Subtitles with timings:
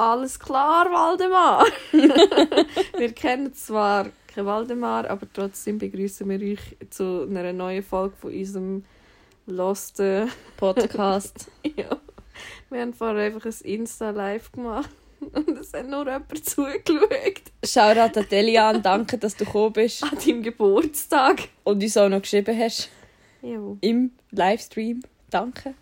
[0.00, 1.66] alles klar, Waldemar.
[2.98, 8.32] wir kennen zwar kein Waldemar, aber trotzdem begrüßen wir euch zu einer neuen Folge von
[8.32, 8.84] unserem
[9.46, 10.00] Lost
[10.56, 11.50] Podcast.
[11.76, 11.96] ja.
[12.70, 14.88] Wir haben vorher einfach ein Insta-Live gemacht
[15.20, 17.42] und es hat nur jemand zugeschaut.
[17.64, 21.48] Shoutout an Delian, danke, dass du gekommen bist An deinem Geburtstag.
[21.64, 22.88] und uns auch noch geschrieben hast
[23.42, 23.58] Ja.
[23.82, 25.02] im Livestream.
[25.28, 25.74] Danke.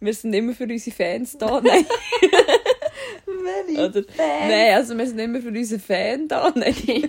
[0.00, 1.60] Wir sind immer für unsere Fans da.
[1.62, 1.86] Nein,
[3.66, 4.02] Welche oder?
[4.18, 6.50] Nein, also wir sind immer für unsere Fans da.
[6.54, 6.74] Nein,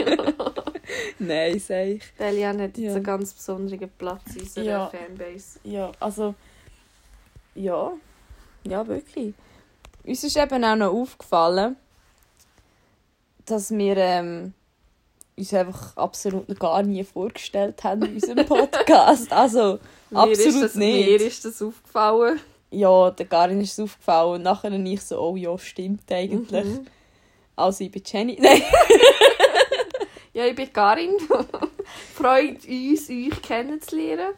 [1.20, 2.04] Nein sag ich.
[2.20, 2.94] Delian hat jetzt Ja.
[2.96, 4.88] einen ganz besonderen Platz in unserer Ja.
[4.88, 5.60] Fanbase.
[5.64, 6.36] Ja, also.
[7.56, 7.94] Ja.
[8.64, 9.34] Ja, wirklich.
[10.04, 11.76] Uns ist eben auch noch aufgefallen,
[13.46, 14.54] dass wir ähm,
[15.38, 19.32] uns einfach absolut noch gar nie vorgestellt haben in unserem Podcast.
[19.32, 21.08] Also, Mir ist absolut das, nicht.
[21.08, 22.40] Mir ist das aufgefallen.
[22.70, 24.36] Ja, der Karin ist es aufgefallen.
[24.36, 26.66] Und nachher ich so, oh ja, stimmt eigentlich.
[26.66, 26.88] Mhm.
[27.56, 28.38] Also, ich bin Jenny.
[28.42, 28.62] Nein.
[30.34, 31.18] Ja, ich bin Karin.
[32.14, 34.34] Freut uns, euch kennenzulernen.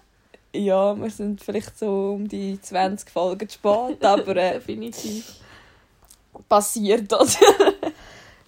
[0.54, 5.36] Ja, wir sind vielleicht so um die 20 Folgen zu spät, aber äh, Definitiv.
[6.48, 7.38] passiert das.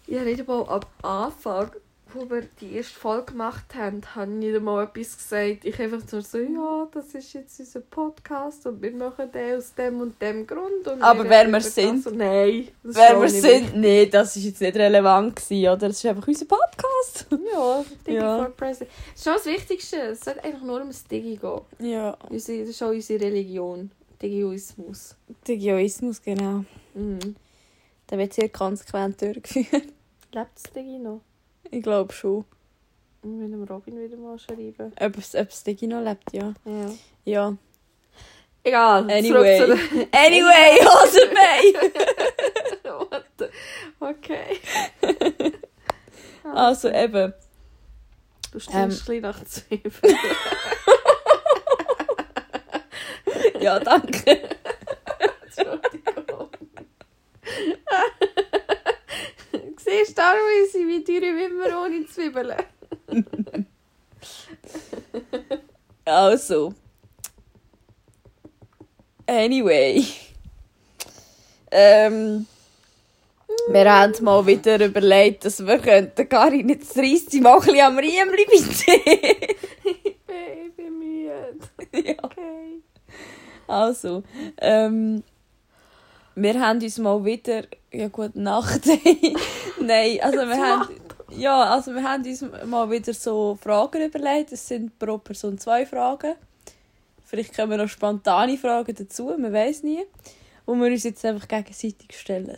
[0.08, 1.72] Ja, nicht einmal am Anfang,
[2.14, 5.66] wo wir die erste Folge gemacht haben, habe ich nicht einmal etwas gesagt.
[5.66, 9.74] Ich einfach nur so, ja, das ist jetzt unser Podcast und wir machen den aus
[9.76, 10.88] dem und dem Grund.
[10.88, 12.06] Und Aber wer wir das sind?
[12.08, 12.68] und- Nein.
[12.84, 15.88] das Wer wir nicht sind, nee, das ist jetzt nicht relevant gewesen, oder?
[15.88, 17.28] Das ist einfach unser Podcast.
[17.54, 18.38] Ja, Digi Ja.
[18.38, 18.90] for President.
[19.14, 19.98] Das ist schon das Wichtigste.
[19.98, 21.62] Es sollte eigentlich nur um das Digi gehen.
[21.92, 22.18] Ja.
[22.30, 23.92] Das ist auch unsere Religion.
[24.22, 25.16] Digioismus.
[25.48, 26.64] Digioismus, genau.
[26.94, 27.36] Mhm.
[28.10, 29.88] Der wird sehr konsequent durchgeführt.
[30.34, 31.22] Lebt das Digi noch?
[31.72, 32.46] Ich glaube schon.
[33.24, 34.94] Wir müssen Robin wieder mal schreiben.
[35.00, 36.54] Ob es, ob Digi noch lebt, ja.
[36.66, 36.92] Ja.
[37.26, 37.58] Ja.
[38.64, 39.10] Egal.
[39.10, 39.62] Anyway.
[40.12, 40.80] Anyway!
[42.84, 43.50] What the-
[44.00, 44.60] Okay.
[46.54, 47.34] Also eben.
[48.52, 49.22] Du stinkst Ähm.
[49.22, 50.18] nach Zwiebeln.
[53.60, 54.50] Ja, danke.
[55.46, 56.01] Entschuldigung.
[59.92, 62.56] Siehst darum ist sie wie teure Wimmer ohne Zwiebeln.
[66.06, 66.74] Also.
[69.28, 70.06] Anyway.
[71.72, 72.46] Ähm,
[73.70, 78.46] wir haben mal wieder überlegt, dass wir könnten Karin jetzt 30 Mal ein am Riemli
[78.50, 79.56] bitte.
[79.84, 81.60] Ich bin müde.
[81.94, 82.16] ja.
[82.24, 82.82] Okay.
[83.68, 84.24] Also,
[84.58, 85.24] ähm,
[86.36, 88.86] wir haben uns mal wieder, ja gute Nacht.
[89.80, 90.96] Nein, also wir haben,
[91.30, 94.52] ja, also wir haben uns mal wieder so Fragen überlegt.
[94.52, 96.36] Es sind pro Person zwei Fragen.
[97.26, 100.04] Vielleicht wir noch spontane Fragen dazu, man weiß nie.
[100.66, 102.58] Wo wir uns jetzt einfach gegenseitig stellen.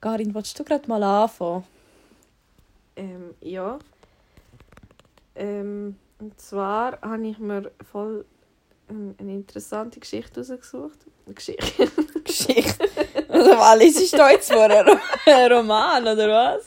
[0.00, 1.64] Karin, willst du gerade mal anfangen?
[2.96, 3.78] Ähm, ja.
[5.34, 8.24] Ähm, und zwar habe ich mir voll
[8.88, 10.98] ähm, eine interessante Geschichte rausgesucht.
[11.26, 11.90] Eine Geschichte.
[12.46, 12.88] Geschichte.
[13.30, 16.64] Also, alles ist da jetzt vor ein Ro- ein Roman, oder was?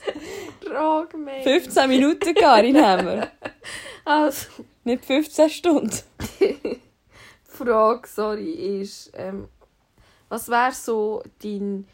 [0.66, 1.42] Frage mehr.
[1.42, 3.30] 15 Minuten, Karin, haben wir.
[4.04, 4.46] Also,
[4.82, 5.92] Nicht 15 Stunden.
[6.40, 6.80] die
[7.44, 9.48] Frage, sorry, ist, ähm,
[10.30, 11.86] was wäre so dein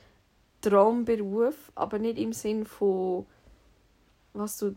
[0.63, 3.27] Traumberuf, aber nicht im Sinn von,
[4.33, 4.77] was du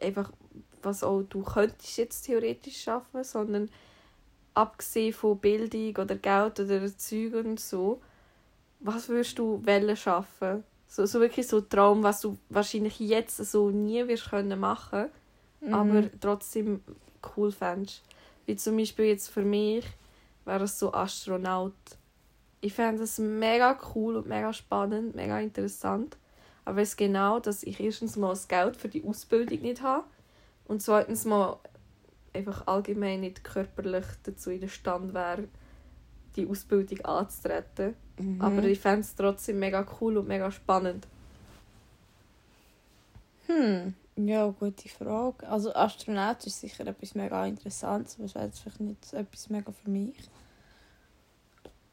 [0.00, 0.30] einfach,
[0.82, 3.68] was auch du könntest jetzt theoretisch schaffen, sondern
[4.54, 8.00] abgesehen von Bildung oder Geld oder Zeug und so,
[8.84, 10.62] was würdest du wollen schaffen?
[10.86, 15.06] So, so wirklich so ein Traum, was du wahrscheinlich jetzt so nie wirst können machen,
[15.72, 16.10] aber Mhm.
[16.20, 16.82] trotzdem
[17.36, 18.02] cool fändest.
[18.46, 19.84] Wie zum Beispiel jetzt für mich
[20.44, 21.72] wäre es so Astronaut.
[22.60, 26.16] Ich fände das mega cool und mega spannend, mega interessant.
[26.66, 30.04] Aber es genau, dass ich erstens mal das Geld für die Ausbildung nicht habe
[30.66, 31.58] und zweitens mal
[32.34, 35.48] einfach allgemein nicht körperlich dazu in der Stand wäre,
[36.36, 37.94] die Ausbildung anzutreten.
[38.18, 38.40] Mhm.
[38.40, 41.06] Aber ich fände es trotzdem mega cool und mega spannend.
[43.46, 45.48] Hm, ja, gute Frage.
[45.48, 49.72] Also Astronaut ist sicher etwas mega Interessantes, aber es wäre jetzt vielleicht nicht etwas mega
[49.72, 50.16] für mich.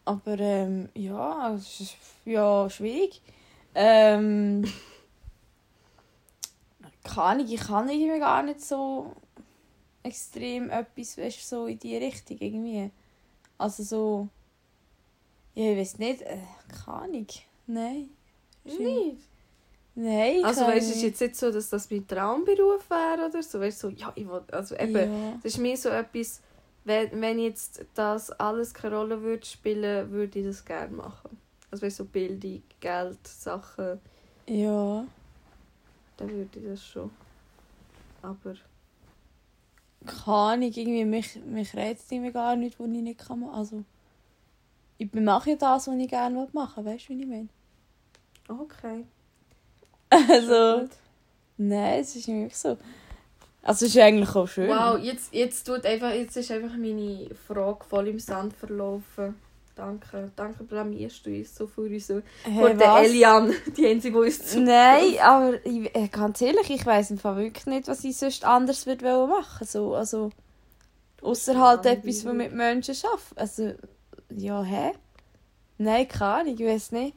[0.05, 1.95] Aber ähm, ja, es ist
[2.25, 3.21] ja schwierig.
[3.75, 4.65] Ähm,
[7.03, 9.15] keine ich kann irgendwie gar nicht so
[10.03, 12.91] extrem etwas, weißt, so in die Richtung irgendwie.
[13.57, 14.27] Also so,
[15.55, 16.37] ja, ich weiß nicht, äh,
[16.85, 17.27] keine Ahnung,
[17.67, 18.09] nein.
[18.63, 19.27] Nicht?
[19.93, 23.43] Nein, Also weißt du, es ist jetzt nicht so, dass das mein Traumberuf wäre oder
[23.43, 23.59] so.
[23.59, 25.31] Weißt du, so, ja, ich will, also eben, Ja.
[25.43, 26.41] das ist mir so etwas,
[26.85, 31.37] wenn, wenn jetzt das alles keine Rolle würde spielen, würde ich das gerne machen.
[31.69, 33.99] Also weißt, so Bildung, Geld, Sachen,
[34.47, 35.05] Ja.
[36.17, 37.11] dann würde ich das schon.
[38.21, 38.53] Aber
[40.05, 43.43] Keine Ahnung, irgendwie, mich, mich reizt irgendwie gar nicht, was ich nicht kann.
[43.43, 43.83] Also,
[45.01, 46.93] ich mache ja das, was ich gerne machen will.
[46.93, 47.49] Weißt du, wie ich meine?
[48.47, 49.05] okay.
[50.09, 50.89] Also,
[51.57, 52.77] nein, es ist nicht wirklich so.
[53.63, 54.69] Also, es ist eigentlich auch schön.
[54.69, 59.35] Wow, jetzt, jetzt, tut einfach, jetzt ist einfach meine Frage voll im Sand verlaufen.
[59.73, 62.09] Danke, danke blamierst du uns so für uns.
[62.09, 62.23] Hey,
[62.59, 63.07] Vor der was?
[63.07, 64.59] Elian, die einzige, die uns zu...
[64.59, 68.43] Nein, aber ich, äh, ganz ehrlich, ich weiss im Fall wirklich nicht, was ich sonst
[68.43, 70.29] anders würde machen so, also
[71.21, 73.37] Außer halt etwas, was mit Menschen schafft.
[73.37, 73.75] Also,
[74.37, 74.93] ja, hä?
[75.77, 77.15] Nein, keine Ahnung, ich weiß nicht.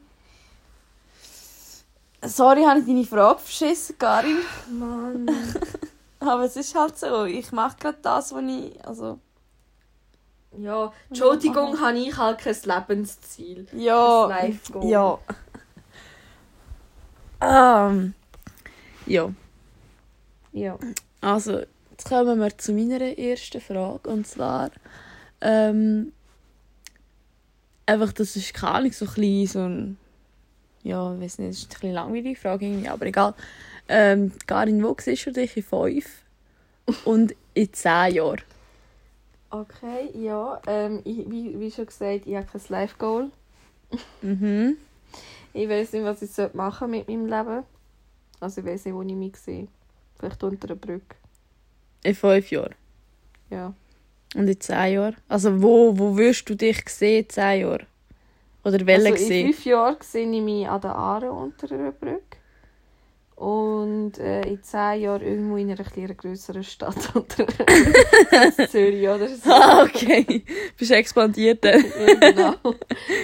[2.23, 4.37] Sorry, habe ich deine Frage verschissen, Karin.
[4.71, 5.29] Mann.
[6.19, 9.19] Aber es ist halt so, ich mache gerade das, was ich, also...
[10.57, 13.67] Ja, Entschuldigung, habe ich halt kein Lebensziel.
[13.73, 14.85] Ja, Life-Goal.
[14.89, 15.19] ja.
[17.41, 18.13] Ähm,
[19.05, 19.29] ja,
[20.53, 20.79] Ja.
[21.21, 21.59] also
[21.91, 24.71] jetzt kommen wir zu meiner ersten Frage und zwar
[25.41, 26.13] ähm,
[27.85, 29.97] einfach, das ist keine Ahnung, so ein so ein
[30.85, 33.33] ja, ich weiß nicht, das ist ein bisschen langweilige Frage irgendwie, aber egal.
[33.87, 36.23] Ähm, Karin, wo siehst du dich in fünf
[37.05, 38.41] und in zehn Jahren?
[39.49, 40.61] Okay, ja.
[40.67, 43.31] Ähm, ich, wie, wie schon gesagt, ich habe kein Life-Goal.
[44.21, 44.77] Mhm.
[45.53, 47.63] Ich weiß nicht, was ich machen mit meinem Leben.
[48.39, 49.67] Also ich weiß nicht, wo ich mich sehe.
[50.19, 51.15] Vielleicht unter einer Brücke.
[52.03, 52.75] In fünf Jahren.
[53.49, 53.73] Ja.
[54.33, 55.15] Und in zehn Jahren?
[55.27, 57.85] Also wo, wo würdest du dich sehen in zehn Jahren?
[58.63, 59.45] Oder welche also in sehen?
[59.47, 62.37] fünf Jahren sehe ich mich an der Aare unter einer Brücke.
[63.35, 67.45] Und äh, in zehn Jahren irgendwo in einer etwas grösseren Stadt unter.
[68.69, 69.51] Zürich oder so.
[69.51, 70.43] Ah, okay.
[70.77, 71.83] Bist expandiert dann?
[72.07, 72.55] ja, genau.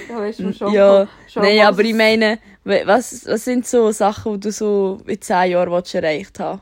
[0.08, 0.72] Da weißt du schon.
[0.72, 1.08] ja.
[1.26, 5.20] schon Nein, was aber ich meine, was, was sind so Sachen, die du so in
[5.20, 6.60] zehn Jahren erreicht haben?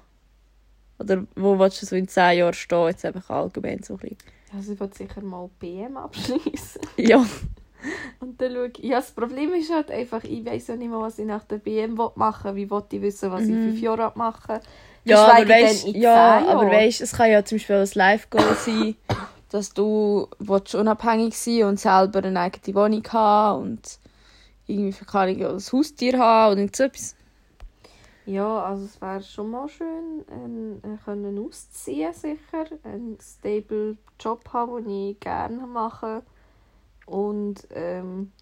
[1.00, 2.86] Oder wo willst du so in zehn Jahren stehen?
[2.88, 4.16] Jetzt einfach allgemein so ein bisschen.
[4.54, 6.80] Also ich will sicher mal BM abschließen.
[6.98, 7.24] Ja.
[8.20, 8.84] Und dann schaue ich.
[8.84, 11.56] Ja, das Problem ist halt einfach, ich weiß ja nicht mehr, was ich nach der
[11.56, 12.66] BM machen will.
[12.66, 13.62] Wie will ich wissen, was ich in Mhm.
[13.70, 14.60] fünf Jahren machen will?
[15.04, 18.96] Ja, aber weißt, in ja, aber weißt, es kann ja zum Beispiel ein Live-Goal sein,
[19.50, 23.98] dass du willst unabhängig sein und selber eine eigene Wohnung haben und
[24.66, 27.16] irgendwie für keine ein Haustier haben oder so etwas.
[28.26, 34.48] Ja, also es wäre schon mal schön, ähm, äh, können ausziehen sicher, einen stable Job
[34.52, 36.22] haben, den ich gerne mache
[37.06, 38.32] und ähm,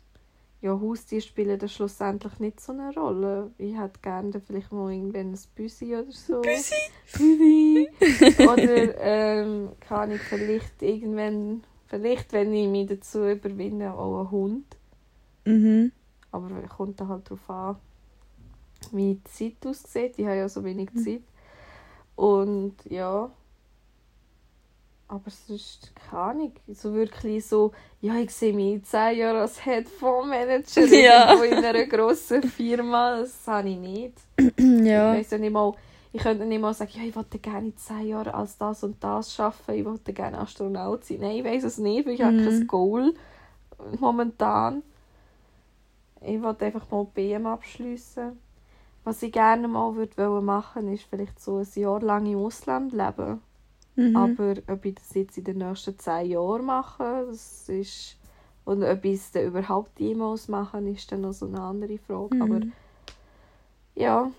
[0.60, 3.52] ja, Haustiere spielen dann schlussendlich nicht so eine Rolle.
[3.58, 6.40] Ich hätte gerne vielleicht mal irgendwann ein Büsi oder so.
[6.40, 6.74] Büsi?
[7.12, 7.88] Büsi!
[8.42, 14.76] oder ähm, kann ich vielleicht irgendwann, vielleicht wenn ich mich dazu überwinde, auch einen Hund.
[15.44, 15.92] Mhm.
[16.32, 17.76] Aber kommt dann halt darauf an,
[18.92, 20.14] wie die Zeit aussieht.
[20.18, 21.22] Ich habe ja so wenig Zeit.
[22.16, 23.30] Und ja.
[25.10, 26.52] Aber sonst keine Ahnung.
[26.68, 27.72] So wirklich so,
[28.02, 31.32] ja, ich sehe mich in 10 Jahren als Headphone-Manager Ja.
[31.42, 33.20] in einer grossen Firma.
[33.20, 34.14] Das habe ich nicht.
[34.84, 35.14] Ja.
[35.14, 35.72] Ich weiss ja nicht mal,
[36.12, 39.02] ich könnte nicht mal sagen, ja, ich wollte gerne in 10 Jahren als das und
[39.02, 39.72] das arbeiten.
[39.80, 41.18] Ich wollte gerne Astronaut sein.
[41.20, 42.44] Nein, ich weiß es nicht, weil ich habe Mhm.
[42.44, 43.14] kein Goal
[43.98, 44.82] momentan.
[46.20, 48.38] Ich wollte einfach mal BM abschließen.
[49.08, 52.92] Was ich gerne mal würde wollen machen, ist vielleicht so ein Jahr lang im Ausland
[52.92, 53.40] leben.
[53.96, 54.14] Mhm.
[54.14, 58.18] Aber ob ich das jetzt in den nächsten zehn Jahren mache, das ist
[58.66, 62.34] und ob ich es dann überhaupt jemals machen, ist dann noch so eine andere Frage.
[62.34, 62.42] Mhm.
[62.42, 62.60] Aber
[63.94, 64.30] ja.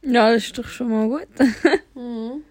[0.00, 1.28] Ja, das ist doch schon mal gut.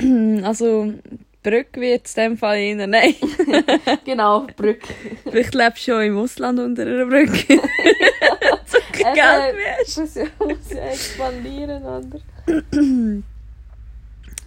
[0.00, 0.44] Mhm.
[0.44, 0.94] Also,
[1.42, 3.14] Brücke wird es in dem Fall eher nein.
[4.04, 4.94] Genau, Brücke.
[5.24, 7.46] Vielleicht lebst du ja im Ausland unter einer Brücke.
[7.46, 7.60] kein
[9.04, 9.98] Geld mehr hast.
[9.98, 12.20] muss ja, muss ja expandieren, oder?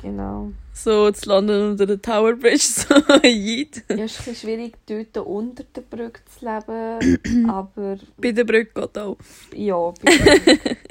[0.01, 0.51] genau.
[0.73, 3.83] So, in London unter der Tower Bridge, so Yeet.
[3.89, 8.71] Ja, es ist ein schwierig, dort unter der Brücke zu leben, aber Bei der Brücke
[8.81, 9.17] geht auch.
[9.53, 10.77] ja, bitte.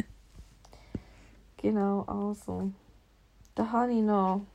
[1.63, 2.71] Genau, also.
[3.55, 4.47] Da habe ich noch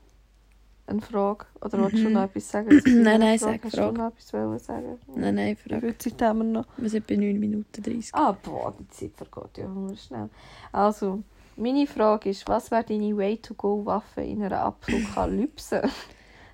[0.88, 1.46] eine Frage.
[1.62, 2.14] Oder wolltest du Mhm.
[2.14, 2.70] noch etwas sagen?
[2.86, 3.54] Nein, nein, Frage?
[3.60, 3.94] sag Hast Frage.
[3.94, 5.00] du noch etwas sagen?
[5.16, 5.80] Nein, nein, Wie frag.
[5.82, 6.66] viel Zeit haben wir noch?
[6.78, 8.14] Wir sind bei 9 Minuten 30.
[8.14, 10.30] Ah, boah, die Zeit vergeht ja schnell.
[10.72, 11.24] Also,
[11.56, 15.82] meine Frage ist, was wäre deine Way-to-Go-Waffe in einer Apokalypse?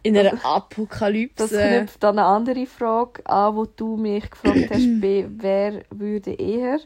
[0.03, 1.47] In einer Das Apokalypse.
[1.47, 6.79] knüpft an eine andere Frage an, wo du mich gefragt hast, bei wer würde eher.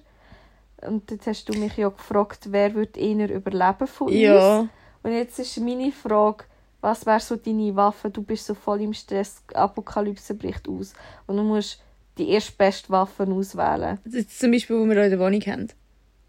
[0.81, 4.17] Und jetzt hast du mich ja gefragt, wer würde eher überleben von uns.
[4.17, 4.67] Ja.
[5.01, 6.43] Und jetzt ist meine Frage,
[6.86, 8.10] was wäre so deine Waffe?
[8.12, 10.94] Du bist so voll im Stress, die Apokalypse bricht aus.
[11.25, 11.82] Und du musst
[12.18, 13.98] die erstbeste Waffe auswählen.
[14.06, 15.68] Jetzt zum Beispiel, wo wir in der Wohnung haben.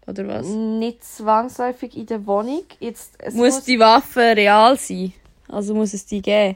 [0.07, 0.47] Oder was?
[0.47, 2.63] Nicht zwangsläufig in der Wohnung.
[2.79, 5.13] Jetzt, es Muss die Waffe real sein?
[5.47, 6.55] Also muss es die geben?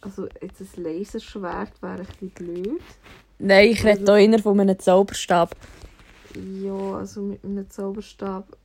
[0.00, 2.80] Also jetzt ein Laserschwert wäre ein bisschen blöd.
[3.38, 5.54] Nein, ich rede Also- hier eher von einem Zauberstab.
[6.34, 8.56] Ja, also mit einem Zauberstab,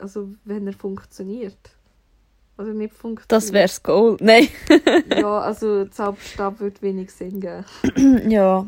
[0.00, 1.56] also wenn er funktioniert.
[2.58, 3.32] Oder nicht funktioniert.
[3.32, 4.16] Das wäre das Goal.
[4.20, 4.48] Nein.
[5.18, 7.64] Ja, also Zauberstab würde wenig Sinn geben.
[8.30, 8.66] ja.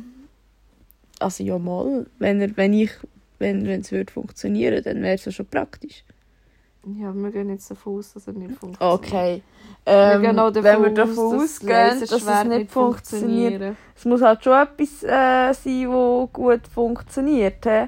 [1.18, 2.06] Also ja mal.
[2.18, 2.90] Wenn, er, wenn ich
[3.38, 6.04] wenn es würde funktionieren, dann wäre es ja schon praktisch.
[6.96, 9.00] Ja, wir gehen jetzt davon aus, dass er nicht funktioniert.
[9.00, 9.42] Okay.
[9.84, 13.76] Wir Ähm, auch davon wenn wir davon dass ausgehen, dass es nicht funktioniert, funktionieren.
[13.96, 17.64] es muss halt schon etwas äh, sein, das gut funktioniert.
[17.64, 17.86] He?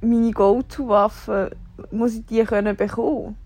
[0.00, 1.50] Meine Go-To-Waffe,
[1.90, 3.36] muss ich die können bekommen?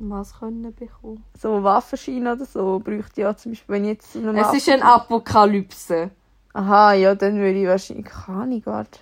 [0.00, 1.24] Was können bekommen?
[1.36, 4.68] So Waffenschein oder so bräuchte ich ja zum Beispiel, wenn ich jetzt eine Es ist
[4.68, 6.10] eine Apokalypse.
[6.52, 8.06] Aha, ja, dann würde ich wahrscheinlich...
[8.06, 9.00] Keine Ahnung, warte.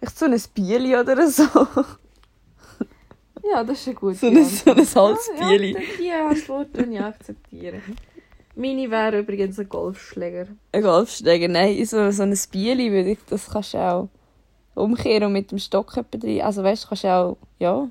[0.00, 1.44] Echt so ein Bierli oder so.
[3.50, 4.94] Ja, das ist eine gute So ein, so ein Antwort.
[4.96, 5.72] Holzbierli.
[5.72, 7.82] Ja, die Antwort würde ich akzeptieren.
[8.54, 10.46] Meine wäre übrigens ein Golfschläger.
[10.72, 14.08] Ein Golfschläger, nein, so, so ein Bierli würde ich, das kannst du auch
[14.74, 16.40] umkehren und mit dem Stock rein.
[16.42, 17.88] Also weißt du, kannst du auch, ja,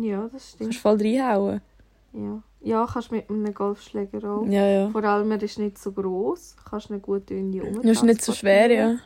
[0.00, 0.70] Ja, das stimmt.
[0.70, 1.60] kannst voll reinhauen.
[2.12, 4.46] Ja, ja kannst mit einem Golfschläger auch.
[4.46, 4.88] Ja, ja.
[4.90, 6.56] Vor allem, er ist nicht so gross.
[6.68, 7.74] Kannst ihn gut irgendwie um.
[7.82, 8.96] Das ist nicht so schwer, ja.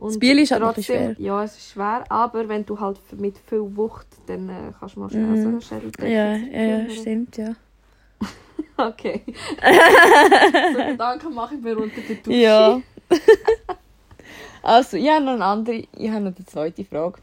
[0.00, 3.76] Das Bier ist halt trotzdem- Ja, es ist schwer, aber wenn du halt mit viel
[3.76, 5.42] Wucht, dann äh, kannst du mal schnell Mhm.
[5.42, 7.54] so einen Schädel Ja, ja, ja, stimmt, ja.
[8.76, 9.22] Okay.
[10.74, 12.36] so Gedanken mache ich mir unter der Dusche.
[12.36, 12.80] Ja.
[14.62, 17.18] also, ich habe noch eine andere, ich habe noch die zweite Frage.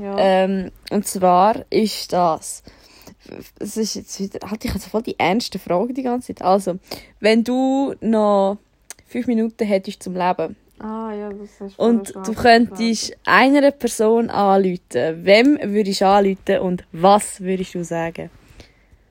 [0.00, 0.16] Ja.
[0.18, 2.62] Ähm, und zwar ist das.
[3.58, 4.50] Es ist jetzt wieder.
[4.50, 6.42] Halt, ich habe voll die ernste Frage die ganze Zeit.
[6.42, 6.78] Also,
[7.20, 8.58] wenn du noch
[9.06, 15.24] fünf Minuten hättest zum Leben Ah ja, das hast und du könntest einer Person anrufen,
[15.24, 18.30] wem würdest du anrufen und was würdest du sagen?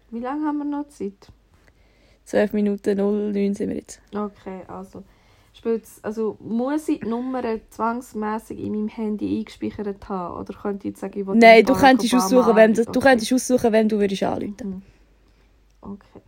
[0.09, 1.31] Wie lange haben wir noch Zeit?
[2.25, 4.01] 12 Minuten 09 sind wir jetzt.
[4.11, 5.03] Okay, also.
[5.59, 10.39] Spielt's, also muss ich die Nummer zwangsmäßig in meinem Handy eingespeichert haben?
[10.39, 12.93] Oder könnte ich jetzt sagen, ich will Nein, du könntest aussuchen, wem du, anrufen?
[12.93, 14.55] du könntest aussuchen, wem du würdest anrufen.
[14.63, 14.81] Mhm.
[15.81, 16.21] Okay.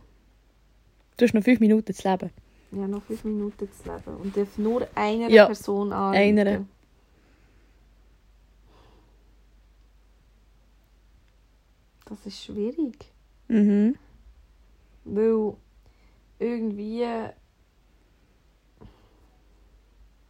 [1.16, 2.30] Du hast noch fünf Minuten zu leben.
[2.72, 4.16] Ja, noch fünf Minuten zu leben.
[4.22, 6.38] Und darf nur einer Ja, Person anrufen.
[6.38, 6.66] einer.
[12.04, 12.98] Das ist schwierig.
[13.48, 13.94] Mhm.
[15.06, 15.54] Weil
[16.38, 17.06] irgendwie.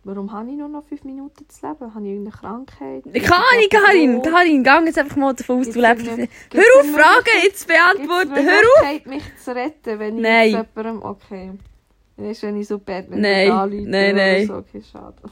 [0.05, 1.95] Warum habe ich nur noch fünf Minuten zu leben?
[1.95, 3.05] Habe ich irgendeine Krankheit?
[3.13, 4.21] Ich kann nicht, Karin.
[4.21, 6.07] Karin, geh jetzt einfach mal davon aus, du lebst.
[6.07, 6.19] Hör
[6.81, 8.35] auf, Fragen jetzt beantworten.
[8.35, 9.07] Hör auf!
[9.07, 10.49] Mich zu retten, wenn ich Nein.
[10.51, 11.03] jemandem...
[11.03, 11.53] Okay.
[12.17, 14.47] Weißt du, wenn ich so bad wenn Nein, ich anrufe nein, oder nein.
[14.47, 14.55] So.
[14.57, 15.23] Okay, schade.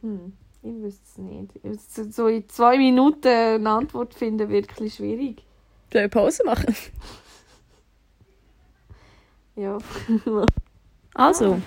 [0.00, 2.14] Hm, ich wüsste es nicht.
[2.14, 5.44] So- in zwei Minuten eine Antwort finden, wirklich schwierig.
[5.92, 6.74] Soll ich Pause machen?
[9.56, 9.76] Ja.
[11.14, 11.60] Also,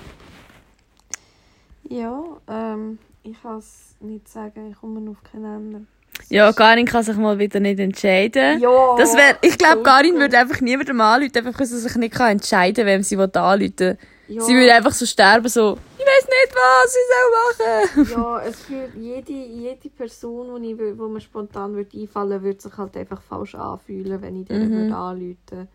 [1.89, 5.81] Ja, ähm, ich kann es nicht sagen, ich komme auf keinen Ende.
[6.29, 8.59] ja, Karin kann sich mal wieder nicht entscheiden.
[8.59, 8.95] Ja!
[8.97, 12.31] Das wär, ich glaube, Karin würde einfach niemandem anrufen, einfach weil sie sich nicht kann
[12.31, 13.97] entscheiden kann, wem sie anrufen will.
[14.27, 14.41] Ja.
[14.41, 18.11] Sie würde einfach so sterben, so, ich weiß nicht, was ich soll machen.
[18.23, 22.75] Ja, es für jede, jede Person, die, wür- wo mir spontan würde einfallen würde, sich
[22.75, 24.75] halt einfach falsch anfühlen, wenn ich denen Mhm.
[24.77, 25.67] würde anrufen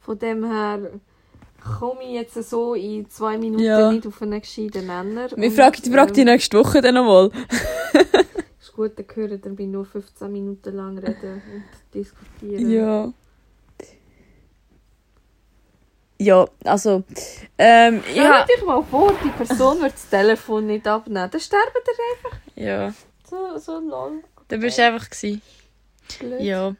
[0.00, 0.90] Von dem her
[1.60, 3.90] komme ich jetzt so in zwei Minuten Ja.
[3.90, 5.28] nicht auf einen gescheiten Nenner.
[5.36, 7.30] Wir fragen die fragt die ähm, nächste Woche dann nochmal.
[8.60, 12.70] Ist gut, dann hören dann bin nur 15 Minuten lang reden und diskutieren.
[12.70, 13.12] Ja.
[16.20, 17.04] Ja, also,
[17.56, 18.44] ähm, Stell ja.
[18.44, 21.30] dir mal vor, die Person wird das Telefon nicht abnehmen.
[21.30, 22.38] Dann sterben ihr einfach.
[22.56, 22.92] Ja,
[23.30, 24.24] So, so lol.
[24.48, 25.40] dann bist du einfach gewesen.
[26.18, 26.40] Blöd.
[26.40, 26.74] Ja.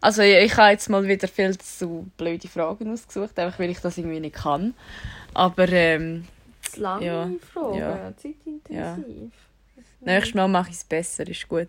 [0.00, 3.80] Also ich, ich habe jetzt mal wieder viel zu blöde Fragen ausgesucht, einfach weil ich
[3.80, 4.74] das irgendwie nicht kann.
[5.32, 6.26] Aber ähm,
[6.62, 7.30] Zu lange Ja.
[7.52, 8.12] Fragen, Ja.
[8.16, 9.32] zeitintensiv.
[10.00, 11.68] nächstes Mal mache ich es besser, ist gut.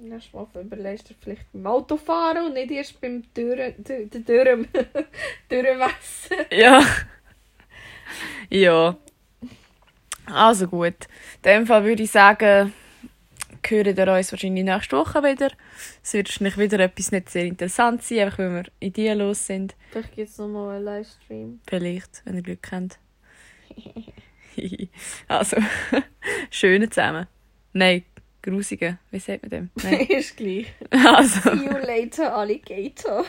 [0.00, 4.66] Nächstes Mal überlegst du vielleicht beim Autofahren und nicht erst beim Dürren, Dürren,
[5.48, 6.36] Dürrenmessen.
[6.50, 6.82] Ja.
[8.50, 8.96] ja.
[10.26, 10.94] Also gut.
[11.36, 12.72] In dem Fall würde ich sagen,
[13.70, 15.50] hören wir uns wahrscheinlich nächste Woche wieder.
[16.02, 19.74] Es wird wahrscheinlich wieder etwas nicht sehr interessant sein, einfach weil wir ideenlos sind.
[19.90, 21.60] Vielleicht gibt es nochmal einen Livestream.
[21.66, 22.98] Vielleicht, wenn ihr Glück habt.
[25.28, 25.56] also,
[26.50, 27.26] schöne zusammen.
[27.72, 28.04] Nein,
[28.42, 28.98] grusige.
[29.10, 29.70] Wie sagt man dem?
[29.82, 30.00] Nein.
[30.08, 30.66] Ist gleich.
[30.90, 33.24] Also, See you later, Alligator.